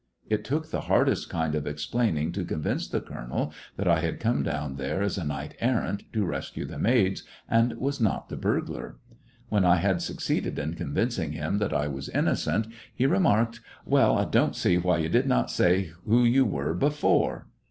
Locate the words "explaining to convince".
1.67-2.87